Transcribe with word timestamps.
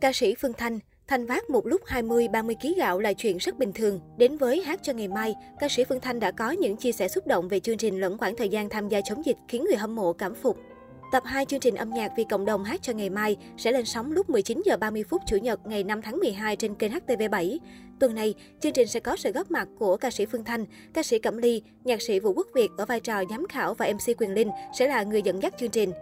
Ca 0.00 0.12
sĩ 0.12 0.34
Phương 0.34 0.52
Thanh 0.52 0.78
Thanh 1.08 1.26
vác 1.26 1.50
một 1.50 1.66
lúc 1.66 1.80
20-30 1.86 2.54
kg 2.54 2.78
gạo 2.78 2.98
là 2.98 3.12
chuyện 3.12 3.36
rất 3.36 3.58
bình 3.58 3.72
thường. 3.72 4.00
Đến 4.18 4.36
với 4.36 4.62
Hát 4.62 4.80
cho 4.82 4.92
ngày 4.92 5.08
mai, 5.08 5.34
ca 5.60 5.68
sĩ 5.68 5.84
Phương 5.84 6.00
Thanh 6.00 6.20
đã 6.20 6.30
có 6.30 6.50
những 6.50 6.76
chia 6.76 6.92
sẻ 6.92 7.08
xúc 7.08 7.26
động 7.26 7.48
về 7.48 7.60
chương 7.60 7.76
trình 7.76 8.00
lẫn 8.00 8.18
khoảng 8.18 8.36
thời 8.36 8.48
gian 8.48 8.68
tham 8.68 8.88
gia 8.88 9.00
chống 9.00 9.26
dịch 9.26 9.36
khiến 9.48 9.64
người 9.64 9.76
hâm 9.76 9.94
mộ 9.94 10.12
cảm 10.12 10.34
phục. 10.34 10.58
Tập 11.12 11.22
2 11.26 11.44
chương 11.46 11.60
trình 11.60 11.74
âm 11.74 11.90
nhạc 11.90 12.12
vì 12.16 12.24
cộng 12.24 12.44
đồng 12.44 12.64
hát 12.64 12.82
cho 12.82 12.92
ngày 12.92 13.10
mai 13.10 13.36
sẽ 13.58 13.72
lên 13.72 13.84
sóng 13.84 14.12
lúc 14.12 14.30
19 14.30 14.62
giờ 14.64 14.76
30 14.76 15.04
phút 15.10 15.22
Chủ 15.26 15.36
nhật 15.36 15.66
ngày 15.66 15.84
5 15.84 16.02
tháng 16.02 16.18
12 16.18 16.56
trên 16.56 16.74
kênh 16.74 16.92
HTV7. 16.92 17.58
Tuần 18.00 18.14
này, 18.14 18.34
chương 18.60 18.72
trình 18.72 18.88
sẽ 18.88 19.00
có 19.00 19.16
sự 19.16 19.32
góp 19.32 19.50
mặt 19.50 19.68
của 19.78 19.96
ca 19.96 20.10
sĩ 20.10 20.26
Phương 20.26 20.44
Thanh, 20.44 20.64
ca 20.94 21.02
sĩ 21.02 21.18
Cẩm 21.18 21.38
Ly, 21.38 21.62
nhạc 21.84 22.02
sĩ 22.02 22.20
Vũ 22.20 22.32
Quốc 22.32 22.46
Việt 22.54 22.68
ở 22.78 22.86
vai 22.86 23.00
trò 23.00 23.22
giám 23.30 23.46
khảo 23.48 23.74
và 23.74 23.92
MC 23.92 24.20
Quyền 24.20 24.34
Linh 24.34 24.50
sẽ 24.78 24.88
là 24.88 25.02
người 25.02 25.22
dẫn 25.22 25.42
dắt 25.42 25.54
chương 25.58 25.70
trình. 25.70 25.92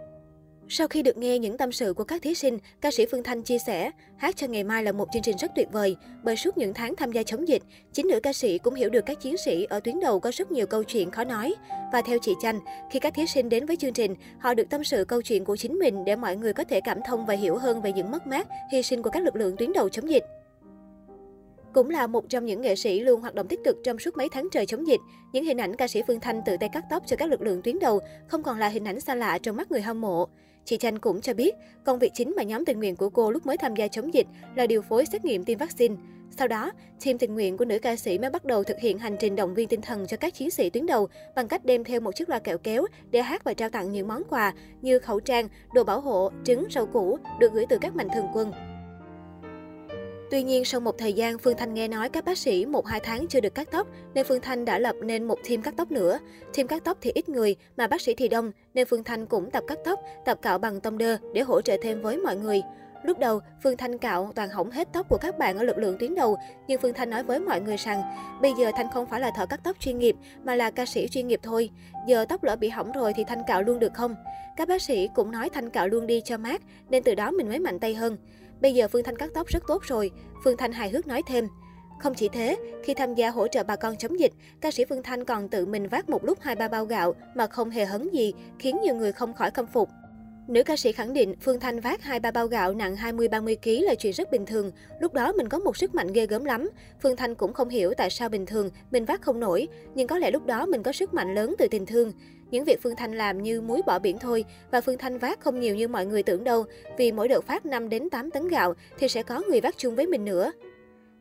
Sau 0.69 0.87
khi 0.87 1.01
được 1.01 1.17
nghe 1.17 1.39
những 1.39 1.57
tâm 1.57 1.71
sự 1.71 1.93
của 1.93 2.03
các 2.03 2.21
thí 2.21 2.35
sinh, 2.35 2.57
ca 2.81 2.91
sĩ 2.91 3.05
Phương 3.11 3.23
Thanh 3.23 3.41
chia 3.41 3.57
sẻ, 3.57 3.91
hát 4.17 4.35
cho 4.35 4.47
ngày 4.47 4.63
mai 4.63 4.83
là 4.83 4.91
một 4.91 5.07
chương 5.13 5.21
trình 5.21 5.37
rất 5.37 5.51
tuyệt 5.55 5.67
vời, 5.71 5.95
bởi 6.23 6.35
suốt 6.35 6.57
những 6.57 6.73
tháng 6.73 6.95
tham 6.95 7.11
gia 7.11 7.23
chống 7.23 7.47
dịch, 7.47 7.63
chính 7.93 8.07
nữ 8.07 8.19
ca 8.19 8.33
sĩ 8.33 8.57
cũng 8.57 8.73
hiểu 8.73 8.89
được 8.89 9.05
các 9.05 9.21
chiến 9.21 9.37
sĩ 9.37 9.63
ở 9.63 9.79
tuyến 9.79 9.99
đầu 9.99 10.19
có 10.19 10.31
rất 10.33 10.51
nhiều 10.51 10.65
câu 10.67 10.83
chuyện 10.83 11.11
khó 11.11 11.23
nói. 11.23 11.53
Và 11.93 12.01
theo 12.01 12.17
chị 12.21 12.33
Chanh, 12.41 12.59
khi 12.91 12.99
các 12.99 13.13
thí 13.13 13.25
sinh 13.27 13.49
đến 13.49 13.65
với 13.65 13.75
chương 13.75 13.93
trình, 13.93 14.15
họ 14.39 14.53
được 14.53 14.69
tâm 14.69 14.83
sự 14.83 15.05
câu 15.05 15.21
chuyện 15.21 15.45
của 15.45 15.55
chính 15.55 15.79
mình 15.79 16.05
để 16.05 16.15
mọi 16.15 16.35
người 16.35 16.53
có 16.53 16.63
thể 16.63 16.81
cảm 16.81 16.99
thông 17.05 17.25
và 17.25 17.33
hiểu 17.33 17.57
hơn 17.57 17.81
về 17.81 17.93
những 17.93 18.11
mất 18.11 18.27
mát, 18.27 18.47
hy 18.71 18.83
sinh 18.83 19.01
của 19.01 19.09
các 19.09 19.23
lực 19.23 19.35
lượng 19.35 19.55
tuyến 19.57 19.73
đầu 19.73 19.89
chống 19.89 20.09
dịch. 20.09 20.23
Cũng 21.73 21.89
là 21.89 22.07
một 22.07 22.29
trong 22.29 22.45
những 22.45 22.61
nghệ 22.61 22.75
sĩ 22.75 22.99
luôn 22.99 23.21
hoạt 23.21 23.35
động 23.35 23.47
tích 23.47 23.59
cực 23.63 23.77
trong 23.83 23.99
suốt 23.99 24.17
mấy 24.17 24.29
tháng 24.29 24.47
trời 24.51 24.65
chống 24.65 24.87
dịch, 24.87 24.99
những 25.33 25.45
hình 25.45 25.61
ảnh 25.61 25.75
ca 25.75 25.87
sĩ 25.87 26.01
Phương 26.07 26.19
Thanh 26.19 26.41
tự 26.45 26.57
tay 26.59 26.69
cắt 26.73 26.83
tóc 26.89 27.03
cho 27.05 27.15
các 27.15 27.29
lực 27.29 27.41
lượng 27.41 27.61
tuyến 27.61 27.79
đầu 27.79 27.99
không 28.27 28.43
còn 28.43 28.59
là 28.59 28.67
hình 28.67 28.87
ảnh 28.87 28.99
xa 28.99 29.15
lạ 29.15 29.37
trong 29.37 29.55
mắt 29.55 29.71
người 29.71 29.81
hâm 29.81 30.01
mộ. 30.01 30.27
Chị 30.65 30.77
Chanh 30.77 30.99
cũng 30.99 31.21
cho 31.21 31.33
biết, 31.33 31.55
công 31.83 31.99
việc 31.99 32.13
chính 32.13 32.33
mà 32.37 32.43
nhóm 32.43 32.65
tình 32.65 32.79
nguyện 32.79 32.95
của 32.95 33.09
cô 33.09 33.31
lúc 33.31 33.45
mới 33.45 33.57
tham 33.57 33.75
gia 33.75 33.87
chống 33.87 34.13
dịch 34.13 34.27
là 34.55 34.67
điều 34.67 34.81
phối 34.81 35.05
xét 35.05 35.25
nghiệm 35.25 35.43
tiêm 35.43 35.57
vaccine. 35.57 35.95
Sau 36.37 36.47
đó, 36.47 36.71
team 37.05 37.17
tình 37.17 37.33
nguyện 37.33 37.57
của 37.57 37.65
nữ 37.65 37.79
ca 37.79 37.95
sĩ 37.95 38.17
mới 38.17 38.29
bắt 38.29 38.45
đầu 38.45 38.63
thực 38.63 38.79
hiện 38.79 38.97
hành 38.99 39.15
trình 39.19 39.35
động 39.35 39.53
viên 39.53 39.67
tinh 39.67 39.81
thần 39.81 40.07
cho 40.07 40.17
các 40.17 40.33
chiến 40.33 40.51
sĩ 40.51 40.69
tuyến 40.69 40.85
đầu 40.85 41.07
bằng 41.35 41.47
cách 41.47 41.65
đem 41.65 41.83
theo 41.83 41.99
một 41.99 42.15
chiếc 42.15 42.29
loa 42.29 42.39
kẹo 42.39 42.57
kéo 42.57 42.85
để 43.11 43.21
hát 43.21 43.43
và 43.43 43.53
trao 43.53 43.69
tặng 43.69 43.91
những 43.91 44.07
món 44.07 44.23
quà 44.29 44.53
như 44.81 44.99
khẩu 44.99 45.19
trang, 45.19 45.47
đồ 45.73 45.83
bảo 45.83 46.01
hộ, 46.01 46.31
trứng, 46.43 46.65
rau 46.71 46.85
củ 46.85 47.17
được 47.39 47.53
gửi 47.53 47.65
từ 47.69 47.77
các 47.81 47.95
mạnh 47.95 48.07
thường 48.15 48.27
quân. 48.33 48.51
Tuy 50.35 50.43
nhiên, 50.43 50.65
sau 50.65 50.81
một 50.81 50.97
thời 50.97 51.13
gian, 51.13 51.37
Phương 51.37 51.57
Thanh 51.57 51.73
nghe 51.73 51.87
nói 51.87 52.09
các 52.09 52.25
bác 52.25 52.37
sĩ 52.37 52.65
1-2 52.65 52.99
tháng 53.03 53.27
chưa 53.27 53.39
được 53.39 53.55
cắt 53.55 53.67
tóc, 53.71 53.87
nên 54.13 54.25
Phương 54.25 54.41
Thanh 54.41 54.65
đã 54.65 54.79
lập 54.79 54.95
nên 55.01 55.23
một 55.23 55.39
team 55.49 55.61
cắt 55.61 55.73
tóc 55.77 55.91
nữa. 55.91 56.19
Team 56.55 56.67
cắt 56.67 56.83
tóc 56.83 56.97
thì 57.01 57.11
ít 57.11 57.29
người, 57.29 57.55
mà 57.77 57.87
bác 57.87 58.01
sĩ 58.01 58.13
thì 58.13 58.27
đông, 58.27 58.51
nên 58.73 58.87
Phương 58.87 59.03
Thanh 59.03 59.25
cũng 59.25 59.51
tập 59.51 59.63
cắt 59.67 59.77
tóc, 59.85 59.99
tập 60.25 60.39
cạo 60.41 60.57
bằng 60.57 60.81
tông 60.81 60.97
đơ 60.97 61.17
để 61.33 61.41
hỗ 61.41 61.61
trợ 61.61 61.77
thêm 61.81 62.01
với 62.01 62.17
mọi 62.17 62.35
người. 62.35 62.61
Lúc 63.03 63.19
đầu, 63.19 63.39
Phương 63.63 63.77
Thanh 63.77 63.97
cạo 63.97 64.31
toàn 64.35 64.49
hỏng 64.49 64.71
hết 64.71 64.87
tóc 64.93 65.09
của 65.09 65.17
các 65.17 65.37
bạn 65.37 65.57
ở 65.57 65.63
lực 65.63 65.77
lượng 65.77 65.97
tuyến 65.99 66.15
đầu, 66.15 66.37
nhưng 66.67 66.81
Phương 66.81 66.93
Thanh 66.93 67.09
nói 67.09 67.23
với 67.23 67.39
mọi 67.39 67.61
người 67.61 67.77
rằng, 67.77 68.01
bây 68.41 68.53
giờ 68.59 68.71
Thanh 68.75 68.91
không 68.93 69.05
phải 69.05 69.19
là 69.19 69.31
thợ 69.35 69.45
cắt 69.45 69.59
tóc 69.63 69.75
chuyên 69.79 69.99
nghiệp, 69.99 70.15
mà 70.43 70.55
là 70.55 70.71
ca 70.71 70.85
sĩ 70.85 71.07
chuyên 71.07 71.27
nghiệp 71.27 71.39
thôi. 71.43 71.69
Giờ 72.07 72.25
tóc 72.29 72.43
lỡ 72.43 72.55
bị 72.55 72.69
hỏng 72.69 72.91
rồi 72.91 73.13
thì 73.13 73.23
Thanh 73.23 73.41
cạo 73.47 73.61
luôn 73.61 73.79
được 73.79 73.93
không? 73.93 74.15
Các 74.57 74.67
bác 74.67 74.81
sĩ 74.81 75.09
cũng 75.15 75.31
nói 75.31 75.49
Thanh 75.49 75.69
cạo 75.69 75.87
luôn 75.87 76.07
đi 76.07 76.21
cho 76.25 76.37
mát, 76.37 76.61
nên 76.89 77.03
từ 77.03 77.15
đó 77.15 77.31
mình 77.31 77.49
mới 77.49 77.59
mạnh 77.59 77.79
tay 77.79 77.95
hơn. 77.95 78.17
Bây 78.61 78.73
giờ 78.73 78.87
Phương 78.87 79.03
Thanh 79.03 79.17
cắt 79.17 79.29
tóc 79.33 79.47
rất 79.47 79.63
tốt 79.67 79.83
rồi, 79.83 80.11
Phương 80.43 80.57
Thanh 80.57 80.71
hài 80.71 80.89
hước 80.89 81.07
nói 81.07 81.21
thêm. 81.27 81.47
Không 81.99 82.13
chỉ 82.13 82.29
thế, 82.29 82.57
khi 82.83 82.93
tham 82.93 83.15
gia 83.15 83.29
hỗ 83.29 83.47
trợ 83.47 83.63
bà 83.63 83.75
con 83.75 83.97
chống 83.97 84.19
dịch, 84.19 84.31
ca 84.61 84.71
sĩ 84.71 84.85
Phương 84.89 85.03
Thanh 85.03 85.25
còn 85.25 85.49
tự 85.49 85.65
mình 85.65 85.87
vác 85.87 86.09
một 86.09 86.25
lúc 86.25 86.37
hai 86.41 86.55
ba 86.55 86.67
bao 86.67 86.85
gạo 86.85 87.15
mà 87.35 87.47
không 87.47 87.69
hề 87.69 87.85
hấn 87.85 88.09
gì, 88.09 88.33
khiến 88.59 88.77
nhiều 88.83 88.95
người 88.95 89.11
không 89.11 89.33
khỏi 89.33 89.51
khâm 89.51 89.67
phục. 89.67 89.89
Nữ 90.47 90.63
ca 90.63 90.75
sĩ 90.75 90.91
khẳng 90.91 91.13
định 91.13 91.35
Phương 91.41 91.59
Thanh 91.59 91.79
vác 91.79 92.03
hai 92.03 92.19
ba 92.19 92.31
bao 92.31 92.47
gạo 92.47 92.73
nặng 92.73 92.95
20-30 92.95 93.55
kg 93.63 93.85
là 93.85 93.95
chuyện 93.95 94.13
rất 94.13 94.31
bình 94.31 94.45
thường. 94.45 94.71
Lúc 94.99 95.13
đó 95.13 95.31
mình 95.31 95.49
có 95.49 95.59
một 95.59 95.77
sức 95.77 95.95
mạnh 95.95 96.13
ghê 96.13 96.25
gớm 96.25 96.45
lắm. 96.45 96.69
Phương 97.01 97.15
Thanh 97.15 97.35
cũng 97.35 97.53
không 97.53 97.69
hiểu 97.69 97.93
tại 97.97 98.09
sao 98.09 98.29
bình 98.29 98.45
thường 98.45 98.69
mình 98.91 99.05
vác 99.05 99.21
không 99.21 99.39
nổi, 99.39 99.67
nhưng 99.95 100.07
có 100.07 100.17
lẽ 100.17 100.31
lúc 100.31 100.45
đó 100.45 100.65
mình 100.65 100.83
có 100.83 100.91
sức 100.91 101.13
mạnh 101.13 101.35
lớn 101.35 101.55
từ 101.57 101.67
tình 101.71 101.85
thương. 101.85 102.11
Những 102.51 102.63
việc 102.63 102.81
Phương 102.81 102.95
Thanh 102.95 103.13
làm 103.13 103.43
như 103.43 103.61
muối 103.61 103.81
bỏ 103.85 103.99
biển 103.99 104.17
thôi 104.19 104.45
và 104.71 104.81
Phương 104.81 104.97
Thanh 104.97 105.17
vác 105.17 105.39
không 105.39 105.59
nhiều 105.59 105.75
như 105.75 105.87
mọi 105.87 106.05
người 106.05 106.23
tưởng 106.23 106.43
đâu, 106.43 106.65
vì 106.97 107.11
mỗi 107.11 107.27
đợt 107.27 107.41
phát 107.41 107.65
5 107.65 107.89
đến 107.89 108.09
8 108.09 108.31
tấn 108.31 108.47
gạo 108.47 108.73
thì 108.97 109.07
sẽ 109.07 109.23
có 109.23 109.41
người 109.49 109.61
vác 109.61 109.77
chung 109.77 109.95
với 109.95 110.07
mình 110.07 110.25
nữa. 110.25 110.51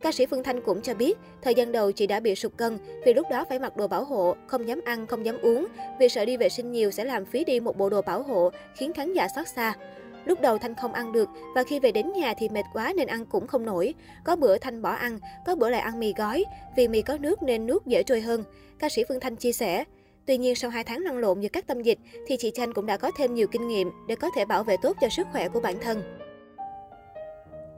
Ca 0.01 0.13
sĩ 0.13 0.27
Phương 0.27 0.43
Thanh 0.43 0.61
cũng 0.61 0.83
cho 0.83 0.95
biết, 0.95 1.19
thời 1.43 1.55
gian 1.55 1.73
đầu 1.73 1.93
chị 1.93 2.07
đã 2.07 2.21
bị 2.21 2.35
sụt 2.35 2.53
cân 2.57 2.79
vì 3.05 3.15
lúc 3.15 3.27
đó 3.31 3.45
phải 3.49 3.59
mặc 3.59 3.77
đồ 3.77 3.89
bảo 3.89 4.05
hộ, 4.05 4.37
không 4.47 4.69
dám 4.69 4.81
ăn, 4.85 5.07
không 5.07 5.27
dám 5.27 5.39
uống, 5.43 5.67
vì 6.01 6.09
sợ 6.09 6.25
đi 6.25 6.37
vệ 6.37 6.49
sinh 6.49 6.73
nhiều 6.73 6.91
sẽ 6.91 7.05
làm 7.05 7.25
phí 7.25 7.45
đi 7.45 7.61
một 7.61 7.79
bộ 7.79 7.89
đồ 7.91 8.03
bảo 8.03 8.23
hộ, 8.23 8.51
khiến 8.77 8.93
khán 8.93 9.13
giả 9.13 9.29
xót 9.37 9.49
xa. 9.49 9.75
Lúc 10.25 10.41
đầu 10.41 10.59
Thanh 10.59 10.75
không 10.75 10.93
ăn 10.93 11.13
được 11.13 11.29
và 11.55 11.65
khi 11.65 11.81
về 11.81 11.93
đến 11.93 12.13
nhà 12.13 12.35
thì 12.39 12.49
mệt 12.49 12.65
quá 12.73 12.93
nên 12.97 13.07
ăn 13.07 13.27
cũng 13.27 13.47
không 13.47 13.65
nổi. 13.65 13.95
Có 14.25 14.37
bữa 14.37 14.59
Thanh 14.59 14.83
bỏ 14.83 14.91
ăn, 14.91 15.19
có 15.47 15.55
bữa 15.55 15.71
lại 15.71 15.81
ăn 15.81 16.01
mì 16.01 16.13
gói, 16.17 16.45
vì 16.77 16.89
mì 16.89 17.03
có 17.03 17.17
nước 17.21 17.43
nên 17.43 17.67
nước 17.67 17.87
dễ 17.87 18.03
trôi 18.03 18.21
hơn. 18.21 18.45
Ca 18.79 18.89
sĩ 18.89 19.05
Phương 19.09 19.21
Thanh 19.21 19.37
chia 19.37 19.53
sẻ, 19.53 19.85
Tuy 20.27 20.39
nhiên, 20.39 20.55
sau 20.55 20.71
2 20.71 20.85
tháng 20.85 21.01
lăn 21.01 21.19
lộn 21.19 21.41
giữa 21.41 21.49
các 21.49 21.67
tâm 21.67 21.83
dịch, 21.83 21.99
thì 22.27 22.37
chị 22.37 22.51
Chanh 22.55 22.73
cũng 22.73 22.87
đã 22.87 22.97
có 22.97 23.11
thêm 23.19 23.35
nhiều 23.35 23.47
kinh 23.47 23.69
nghiệm 23.69 23.91
để 24.09 24.17
có 24.17 24.31
thể 24.37 24.45
bảo 24.45 24.65
vệ 24.65 24.77
tốt 24.83 24.97
cho 25.01 25.09
sức 25.09 25.27
khỏe 25.33 25.49
của 25.49 25.61
bản 25.61 25.77
thân. 25.81 26.03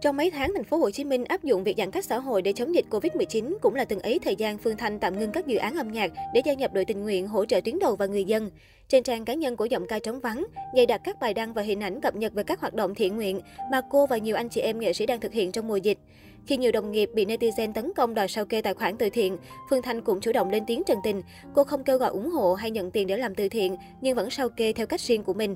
Trong 0.01 0.17
mấy 0.17 0.31
tháng, 0.31 0.53
thành 0.55 0.65
phố 0.65 0.77
Hồ 0.77 0.91
Chí 0.91 1.05
Minh 1.05 1.25
áp 1.25 1.45
dụng 1.45 1.65
việc 1.65 1.75
giãn 1.79 1.91
cách 1.91 2.05
xã 2.05 2.19
hội 2.19 2.43
để 2.43 2.53
chống 2.53 2.75
dịch 2.75 2.85
Covid-19 2.91 3.55
cũng 3.63 3.75
là 3.75 3.85
từng 3.85 4.01
ấy 4.01 4.19
thời 4.19 4.37
gian 4.37 4.59
Phương 4.59 4.77
Thanh 4.77 4.99
tạm 4.99 5.19
ngưng 5.19 5.33
các 5.33 5.47
dự 5.47 5.57
án 5.57 5.75
âm 5.75 5.93
nhạc 5.93 6.13
để 6.35 6.43
gia 6.45 6.55
nhập 6.55 6.73
đội 6.75 6.85
tình 6.85 7.03
nguyện 7.03 7.29
hỗ 7.29 7.45
trợ 7.45 7.61
tuyến 7.61 7.79
đầu 7.79 7.97
và 7.97 8.07
người 8.07 8.25
dân. 8.25 8.51
Trên 8.89 9.03
trang 9.03 9.25
cá 9.25 9.35
nhân 9.35 9.57
của 9.57 9.65
giọng 9.65 9.87
ca 9.87 9.99
trống 9.99 10.21
vắng, 10.21 10.47
dày 10.77 10.87
đặt 10.87 11.01
các 11.05 11.21
bài 11.21 11.35
đăng 11.35 11.55
và 11.55 11.63
hình 11.63 11.81
ảnh 11.81 12.01
cập 12.01 12.17
nhật 12.17 12.35
về 12.35 12.43
các 12.43 12.61
hoạt 12.61 12.75
động 12.75 12.95
thiện 12.95 13.17
nguyện 13.17 13.41
mà 13.71 13.81
cô 13.91 14.07
và 14.07 14.19
nhiều 14.19 14.37
anh 14.37 14.49
chị 14.49 14.61
em 14.61 14.79
nghệ 14.79 14.93
sĩ 14.93 15.07
đang 15.07 15.21
thực 15.21 15.33
hiện 15.33 15.53
trong 15.53 15.69
mùa 15.69 15.77
dịch. 15.77 15.99
Khi 16.47 16.57
nhiều 16.57 16.73
đồng 16.73 16.93
nghiệp 16.93 17.11
bị 17.15 17.25
netizen 17.25 17.73
tấn 17.73 17.93
công 17.97 18.15
đòi 18.15 18.29
sao 18.29 18.45
kê 18.45 18.63
tài 18.63 18.75
khoản 18.75 18.97
từ 18.97 19.11
thiện, 19.11 19.37
Phương 19.71 19.83
Thanh 19.83 20.01
cũng 20.01 20.21
chủ 20.21 20.33
động 20.33 20.51
lên 20.51 20.65
tiếng 20.67 20.83
trần 20.87 20.99
tình. 21.05 21.23
Cô 21.55 21.65
không 21.65 21.85
kêu 21.85 21.99
gọi 21.99 22.11
ủng 22.11 22.31
hộ 22.31 22.55
hay 22.55 22.71
nhận 22.71 22.91
tiền 22.91 23.07
để 23.07 23.17
làm 23.17 23.35
từ 23.35 23.49
thiện, 23.49 23.77
nhưng 24.01 24.17
vẫn 24.17 24.31
sao 24.31 24.49
kê 24.49 24.73
theo 24.73 24.87
cách 24.87 25.01
riêng 25.01 25.23
của 25.23 25.35
mình. 25.35 25.55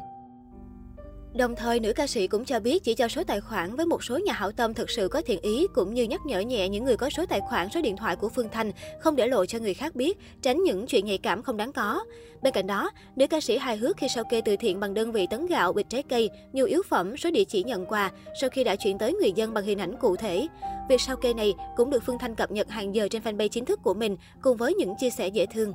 Đồng 1.35 1.57
thời, 1.57 1.81
nữ 1.81 1.93
ca 1.93 2.07
sĩ 2.07 2.27
cũng 2.27 2.45
cho 2.45 2.61
biết 2.61 2.85
chỉ 2.85 2.95
cho 2.95 3.09
số 3.09 3.25
tài 3.25 3.41
khoản 3.41 3.77
với 3.77 3.87
một 3.87 4.05
số 4.05 4.19
nhà 4.19 4.33
hảo 4.33 4.53
tâm 4.53 4.75
thực 4.75 4.91
sự 4.91 5.09
có 5.09 5.23
thiện 5.27 5.41
ý 5.41 5.67
cũng 5.75 5.95
như 5.95 6.03
nhắc 6.03 6.21
nhở 6.27 6.41
nhẹ 6.41 6.69
những 6.69 6.85
người 6.85 6.97
có 6.97 7.11
số 7.11 7.27
tài 7.27 7.41
khoản, 7.41 7.69
số 7.75 7.83
điện 7.83 7.97
thoại 7.97 8.17
của 8.17 8.29
Phương 8.29 8.49
Thanh 8.49 8.73
không 9.01 9.17
để 9.17 9.27
lộ 9.27 9.47
cho 9.47 9.59
người 9.59 9.75
khác 9.75 9.95
biết, 9.95 10.19
tránh 10.43 10.63
những 10.63 10.87
chuyện 10.87 11.07
nhạy 11.07 11.19
cảm 11.19 11.43
không 11.43 11.57
đáng 11.57 11.73
có. 11.73 12.05
Bên 12.43 12.53
cạnh 12.53 12.67
đó, 12.67 12.91
nữ 13.17 13.27
ca 13.27 13.41
sĩ 13.41 13.59
hài 13.59 13.77
hước 13.77 13.97
khi 13.97 14.09
sao 14.09 14.25
kê 14.31 14.41
từ 14.41 14.57
thiện 14.57 14.81
bằng 14.81 14.95
đơn 14.95 15.13
vị 15.13 15.27
tấn 15.31 15.47
gạo, 15.47 15.73
bịch 15.73 15.87
trái 15.89 16.03
cây, 16.03 16.31
nhu 16.53 16.65
yếu 16.65 16.83
phẩm, 16.89 17.17
số 17.17 17.31
địa 17.31 17.45
chỉ 17.45 17.63
nhận 17.65 17.87
quà 17.87 18.11
sau 18.41 18.51
khi 18.51 18.65
đã 18.65 18.77
chuyển 18.77 18.99
tới 18.99 19.13
người 19.13 19.33
dân 19.33 19.55
bằng 19.55 19.65
hình 19.65 19.79
ảnh 19.79 19.97
cụ 20.01 20.17
thể. 20.17 20.47
Việc 20.89 21.01
sao 21.01 21.17
kê 21.17 21.35
này 21.35 21.55
cũng 21.77 21.91
được 21.91 22.03
Phương 22.07 22.19
Thanh 22.19 22.35
cập 22.35 22.51
nhật 22.51 22.69
hàng 22.69 22.95
giờ 22.95 23.09
trên 23.09 23.23
fanpage 23.23 23.49
chính 23.49 23.65
thức 23.65 23.81
của 23.83 23.95
mình 23.95 24.17
cùng 24.43 24.57
với 24.57 24.75
những 24.75 24.95
chia 25.01 25.11
sẻ 25.11 25.29
dễ 25.29 25.47
thương. 25.47 25.73